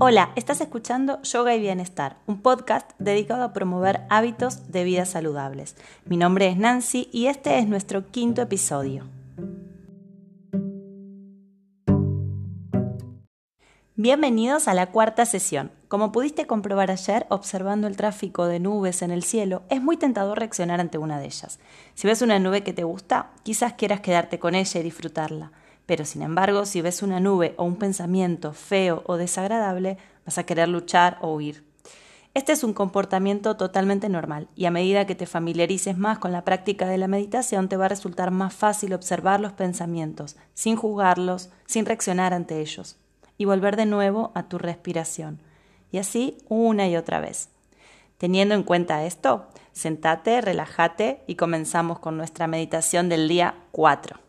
Hola, 0.00 0.30
estás 0.36 0.60
escuchando 0.60 1.20
Yoga 1.22 1.56
y 1.56 1.60
Bienestar, 1.60 2.18
un 2.28 2.40
podcast 2.40 2.88
dedicado 3.00 3.42
a 3.42 3.52
promover 3.52 4.02
hábitos 4.10 4.70
de 4.70 4.84
vida 4.84 5.04
saludables. 5.04 5.74
Mi 6.04 6.16
nombre 6.16 6.46
es 6.46 6.56
Nancy 6.56 7.08
y 7.12 7.26
este 7.26 7.58
es 7.58 7.66
nuestro 7.66 8.06
quinto 8.12 8.40
episodio. 8.40 9.08
Bienvenidos 13.96 14.68
a 14.68 14.74
la 14.74 14.92
cuarta 14.92 15.26
sesión. 15.26 15.72
Como 15.88 16.12
pudiste 16.12 16.46
comprobar 16.46 16.92
ayer, 16.92 17.26
observando 17.28 17.88
el 17.88 17.96
tráfico 17.96 18.46
de 18.46 18.60
nubes 18.60 19.02
en 19.02 19.10
el 19.10 19.24
cielo, 19.24 19.64
es 19.68 19.82
muy 19.82 19.96
tentador 19.96 20.38
reaccionar 20.38 20.80
ante 20.80 20.98
una 20.98 21.18
de 21.18 21.26
ellas. 21.26 21.58
Si 21.94 22.06
ves 22.06 22.22
una 22.22 22.38
nube 22.38 22.62
que 22.62 22.72
te 22.72 22.84
gusta, 22.84 23.30
quizás 23.42 23.72
quieras 23.72 24.00
quedarte 24.00 24.38
con 24.38 24.54
ella 24.54 24.78
y 24.78 24.84
disfrutarla. 24.84 25.50
Pero 25.88 26.04
sin 26.04 26.20
embargo, 26.20 26.66
si 26.66 26.82
ves 26.82 27.02
una 27.02 27.18
nube 27.18 27.54
o 27.56 27.64
un 27.64 27.76
pensamiento 27.76 28.52
feo 28.52 29.02
o 29.06 29.16
desagradable, 29.16 29.96
vas 30.26 30.36
a 30.36 30.44
querer 30.44 30.68
luchar 30.68 31.16
o 31.22 31.32
huir. 31.32 31.64
Este 32.34 32.52
es 32.52 32.62
un 32.62 32.74
comportamiento 32.74 33.56
totalmente 33.56 34.10
normal 34.10 34.48
y 34.54 34.66
a 34.66 34.70
medida 34.70 35.06
que 35.06 35.14
te 35.14 35.24
familiarices 35.24 35.96
más 35.96 36.18
con 36.18 36.30
la 36.30 36.44
práctica 36.44 36.86
de 36.86 36.98
la 36.98 37.08
meditación 37.08 37.70
te 37.70 37.78
va 37.78 37.86
a 37.86 37.88
resultar 37.88 38.30
más 38.30 38.52
fácil 38.52 38.92
observar 38.92 39.40
los 39.40 39.52
pensamientos, 39.52 40.36
sin 40.52 40.76
juzgarlos, 40.76 41.48
sin 41.64 41.86
reaccionar 41.86 42.34
ante 42.34 42.60
ellos, 42.60 42.98
y 43.38 43.46
volver 43.46 43.76
de 43.76 43.86
nuevo 43.86 44.30
a 44.34 44.46
tu 44.46 44.58
respiración. 44.58 45.40
Y 45.90 45.96
así 45.96 46.36
una 46.50 46.86
y 46.86 46.96
otra 46.96 47.18
vez. 47.18 47.48
Teniendo 48.18 48.54
en 48.54 48.62
cuenta 48.62 49.06
esto, 49.06 49.46
sentate, 49.72 50.42
relájate 50.42 51.22
y 51.26 51.36
comenzamos 51.36 51.98
con 51.98 52.18
nuestra 52.18 52.46
meditación 52.46 53.08
del 53.08 53.26
día 53.26 53.54
4. 53.72 54.27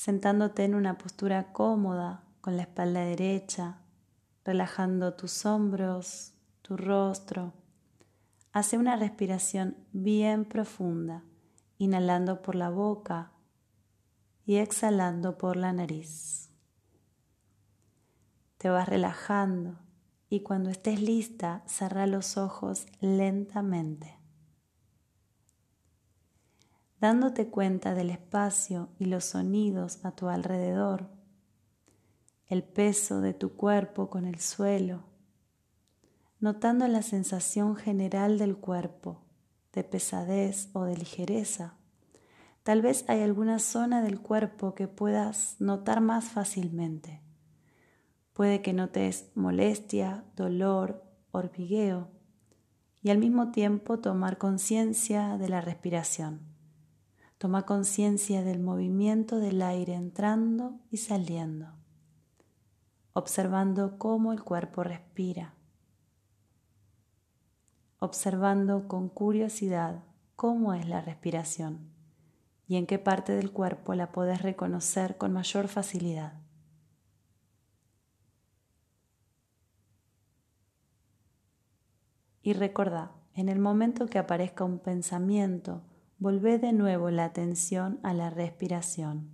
Sentándote 0.00 0.64
en 0.64 0.74
una 0.74 0.96
postura 0.96 1.52
cómoda 1.52 2.22
con 2.40 2.56
la 2.56 2.62
espalda 2.62 3.00
derecha, 3.00 3.82
relajando 4.46 5.12
tus 5.12 5.44
hombros, 5.44 6.32
tu 6.62 6.78
rostro. 6.78 7.52
Hace 8.50 8.78
una 8.78 8.96
respiración 8.96 9.76
bien 9.92 10.46
profunda, 10.46 11.22
inhalando 11.76 12.40
por 12.40 12.54
la 12.54 12.70
boca 12.70 13.32
y 14.46 14.56
exhalando 14.56 15.36
por 15.36 15.58
la 15.58 15.74
nariz. 15.74 16.48
Te 18.56 18.70
vas 18.70 18.88
relajando 18.88 19.76
y 20.30 20.40
cuando 20.40 20.70
estés 20.70 21.02
lista, 21.02 21.62
cerra 21.66 22.06
los 22.06 22.38
ojos 22.38 22.86
lentamente 23.00 24.19
dándote 27.00 27.48
cuenta 27.48 27.94
del 27.94 28.10
espacio 28.10 28.90
y 28.98 29.06
los 29.06 29.24
sonidos 29.24 30.04
a 30.04 30.12
tu 30.12 30.28
alrededor, 30.28 31.08
el 32.46 32.62
peso 32.62 33.20
de 33.20 33.32
tu 33.32 33.54
cuerpo 33.54 34.10
con 34.10 34.26
el 34.26 34.38
suelo, 34.38 35.04
notando 36.40 36.86
la 36.88 37.02
sensación 37.02 37.74
general 37.76 38.38
del 38.38 38.56
cuerpo, 38.56 39.22
de 39.72 39.84
pesadez 39.84 40.68
o 40.74 40.84
de 40.84 40.96
ligereza. 40.96 41.74
Tal 42.64 42.82
vez 42.82 43.04
hay 43.08 43.22
alguna 43.22 43.60
zona 43.60 44.02
del 44.02 44.20
cuerpo 44.20 44.74
que 44.74 44.86
puedas 44.86 45.56
notar 45.58 46.00
más 46.02 46.26
fácilmente. 46.26 47.22
Puede 48.34 48.60
que 48.60 48.72
notes 48.74 49.30
molestia, 49.34 50.24
dolor, 50.36 51.04
hormigueo 51.30 52.08
y 53.02 53.10
al 53.10 53.18
mismo 53.18 53.52
tiempo 53.52 54.00
tomar 54.00 54.36
conciencia 54.36 55.38
de 55.38 55.48
la 55.48 55.62
respiración. 55.62 56.49
Toma 57.40 57.64
conciencia 57.64 58.44
del 58.44 58.60
movimiento 58.60 59.38
del 59.38 59.62
aire 59.62 59.94
entrando 59.94 60.78
y 60.90 60.98
saliendo, 60.98 61.72
observando 63.14 63.96
cómo 63.96 64.34
el 64.34 64.42
cuerpo 64.42 64.84
respira, 64.84 65.54
observando 67.98 68.88
con 68.88 69.08
curiosidad 69.08 70.04
cómo 70.36 70.74
es 70.74 70.86
la 70.86 71.00
respiración 71.00 71.88
y 72.68 72.76
en 72.76 72.86
qué 72.86 72.98
parte 72.98 73.32
del 73.32 73.52
cuerpo 73.52 73.94
la 73.94 74.12
puedes 74.12 74.42
reconocer 74.42 75.16
con 75.16 75.32
mayor 75.32 75.68
facilidad. 75.68 76.34
Y 82.42 82.52
recordá, 82.52 83.12
en 83.32 83.48
el 83.48 83.60
momento 83.60 84.04
que 84.08 84.18
aparezca 84.18 84.62
un 84.62 84.78
pensamiento 84.78 85.80
Volvé 86.20 86.58
de 86.58 86.74
nuevo 86.74 87.08
la 87.08 87.24
atención 87.24 87.98
a 88.02 88.12
la 88.12 88.28
respiración, 88.28 89.30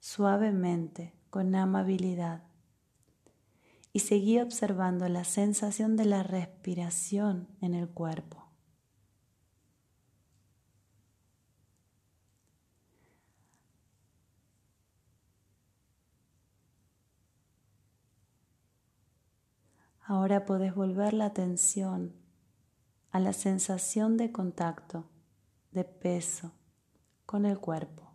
suavemente, 0.00 1.14
con 1.30 1.54
amabilidad. 1.54 2.42
Y 3.94 4.00
seguí 4.00 4.38
observando 4.38 5.08
la 5.08 5.24
sensación 5.24 5.96
de 5.96 6.04
la 6.04 6.22
respiración 6.22 7.48
en 7.62 7.72
el 7.72 7.88
cuerpo. 7.88 8.44
Ahora 20.02 20.44
podés 20.44 20.74
volver 20.74 21.14
la 21.14 21.24
atención 21.24 22.12
a 23.10 23.20
la 23.20 23.32
sensación 23.32 24.18
de 24.18 24.32
contacto 24.32 25.08
de 25.74 25.82
peso 25.82 26.52
con 27.26 27.44
el 27.44 27.58
cuerpo. 27.58 28.12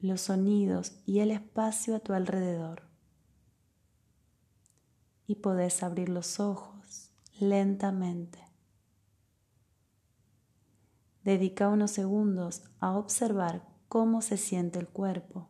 Los 0.00 0.22
sonidos 0.22 1.00
y 1.06 1.20
el 1.20 1.30
espacio 1.30 1.94
a 1.94 2.00
tu 2.00 2.12
alrededor. 2.12 2.82
Y 5.28 5.36
podés 5.36 5.84
abrir 5.84 6.08
los 6.08 6.40
ojos 6.40 7.12
lentamente. 7.38 8.40
Dedica 11.22 11.68
unos 11.68 11.92
segundos 11.92 12.64
a 12.80 12.96
observar 12.96 13.66
cómo 13.88 14.22
se 14.22 14.36
siente 14.36 14.80
el 14.80 14.88
cuerpo. 14.88 15.48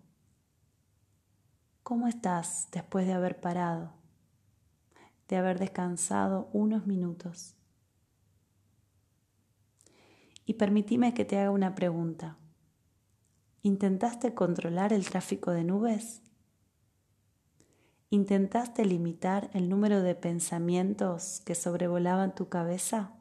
¿Cómo 1.82 2.08
estás 2.08 2.68
después 2.72 3.06
de 3.06 3.14
haber 3.14 3.40
parado? 3.40 3.94
De 5.28 5.36
haber 5.36 5.58
descansado 5.58 6.50
unos 6.52 6.86
minutos. 6.86 7.56
Y 10.46 10.54
permitime 10.54 11.12
que 11.12 11.24
te 11.24 11.38
haga 11.38 11.50
una 11.50 11.74
pregunta. 11.74 12.38
¿Intentaste 13.62 14.32
controlar 14.32 14.92
el 14.92 15.04
tráfico 15.04 15.50
de 15.50 15.64
nubes? 15.64 16.22
¿Intentaste 18.10 18.84
limitar 18.84 19.50
el 19.52 19.68
número 19.68 20.02
de 20.02 20.14
pensamientos 20.14 21.42
que 21.44 21.56
sobrevolaban 21.56 22.36
tu 22.36 22.48
cabeza? 22.48 23.12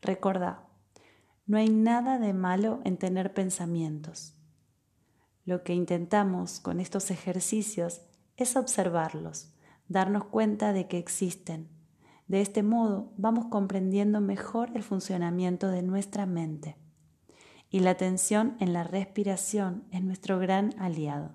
Recuerda, 0.00 0.66
no 1.46 1.58
hay 1.58 1.68
nada 1.68 2.18
de 2.18 2.32
malo 2.32 2.80
en 2.84 2.96
tener 2.96 3.34
pensamientos. 3.34 4.34
Lo 5.44 5.62
que 5.62 5.74
intentamos 5.74 6.58
con 6.60 6.80
estos 6.80 7.10
ejercicios 7.10 8.00
es 8.38 8.56
observarlos, 8.56 9.52
darnos 9.88 10.24
cuenta 10.24 10.72
de 10.72 10.88
que 10.88 10.96
existen 10.96 11.77
de 12.28 12.42
este 12.42 12.62
modo 12.62 13.12
vamos 13.16 13.46
comprendiendo 13.46 14.20
mejor 14.20 14.70
el 14.74 14.82
funcionamiento 14.82 15.68
de 15.68 15.82
nuestra 15.82 16.26
mente 16.26 16.76
y 17.70 17.80
la 17.80 17.90
atención 17.90 18.56
en 18.60 18.72
la 18.72 18.84
respiración 18.84 19.84
es 19.90 20.02
nuestro 20.02 20.38
gran 20.38 20.74
aliado. 20.78 21.32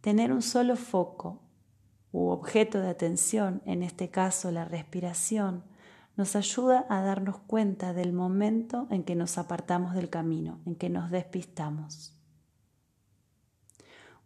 Tener 0.00 0.32
un 0.32 0.42
solo 0.42 0.76
foco 0.76 1.42
u 2.10 2.28
objeto 2.28 2.80
de 2.80 2.88
atención, 2.88 3.62
en 3.64 3.82
este 3.82 4.10
caso 4.10 4.50
la 4.50 4.64
respiración, 4.64 5.64
nos 6.16 6.36
ayuda 6.36 6.86
a 6.88 7.00
darnos 7.00 7.38
cuenta 7.38 7.92
del 7.92 8.12
momento 8.12 8.86
en 8.90 9.02
que 9.02 9.14
nos 9.14 9.38
apartamos 9.38 9.94
del 9.94 10.10
camino, 10.10 10.60
en 10.66 10.74
que 10.74 10.90
nos 10.90 11.10
despistamos. 11.10 12.18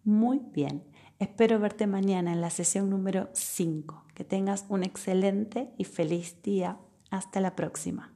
Muy 0.03 0.39
bien, 0.39 0.85
espero 1.19 1.59
verte 1.59 1.87
mañana 1.87 2.33
en 2.33 2.41
la 2.41 2.51
sesión 2.51 2.91
número 2.91 3.29
5. 3.33 4.05
Que 4.15 4.25
tengas 4.25 4.65
un 4.69 4.83
excelente 4.83 5.71
y 5.79 5.85
feliz 5.85 6.43
día. 6.43 6.79
Hasta 7.11 7.41
la 7.41 7.55
próxima. 7.55 8.16